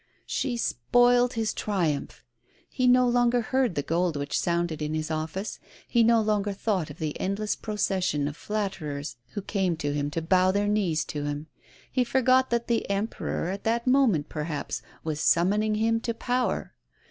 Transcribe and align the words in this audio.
She 0.25 0.57
spoiled 0.57 1.33
his 1.33 1.53
triumph. 1.53 2.23
He 2.67 2.87
no 2.87 3.07
longer 3.07 3.41
heard 3.41 3.75
the 3.75 3.83
gold 3.83 4.15
which 4.17 4.35
sounded 4.35 4.81
in 4.81 4.95
his 4.95 5.11
office; 5.11 5.59
he 5.87 6.01
no 6.03 6.19
longer 6.21 6.53
thought 6.53 6.89
of 6.89 6.97
the 6.97 7.19
endless 7.19 7.55
procession 7.55 8.27
of 8.27 8.35
flatterers 8.35 9.17
who 9.33 9.43
came 9.43 9.77
to 9.77 10.21
bow 10.23 10.49
their 10.49 10.67
knees 10.67 11.05
to 11.05 11.25
him; 11.25 11.45
he 11.91 12.03
forgot 12.03 12.49
that 12.49 12.65
the 12.65 12.89
Emperor, 12.89 13.51
at 13.51 13.63
that 13.63 13.85
moment, 13.85 14.27
perhaps, 14.27 14.81
was 15.03 15.19
summoning 15.19 15.75
him 15.75 15.99
to 15.99 16.15
power. 16.15 16.73